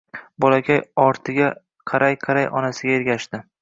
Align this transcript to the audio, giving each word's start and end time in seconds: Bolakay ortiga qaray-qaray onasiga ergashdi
Bolakay 0.45 0.79
ortiga 1.03 1.51
qaray-qaray 1.95 2.53
onasiga 2.61 3.01
ergashdi 3.01 3.49